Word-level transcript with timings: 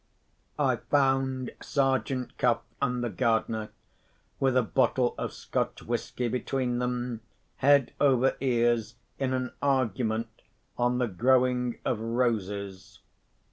I 0.57 0.77
found 0.77 1.51
Sergeant 1.61 2.35
Cuff 2.39 2.61
and 2.81 3.03
the 3.03 3.09
gardener, 3.11 3.69
with 4.39 4.57
a 4.57 4.63
bottle 4.63 5.13
of 5.15 5.31
Scotch 5.31 5.83
whisky 5.83 6.27
between 6.27 6.79
them, 6.79 7.21
head 7.57 7.93
over 8.01 8.35
ears 8.41 8.95
in 9.19 9.31
an 9.35 9.51
argument 9.61 10.41
on 10.75 10.97
the 10.97 11.07
growing 11.07 11.77
of 11.85 11.99
roses. 11.99 13.01